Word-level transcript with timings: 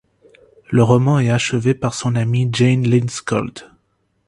Le 0.71 0.81
roman 0.81 1.19
est 1.19 1.29
achevé 1.29 1.75
par 1.75 1.93
son 1.93 2.15
amie 2.15 2.49
Jane 2.51 2.87
Lindskold. 2.89 3.69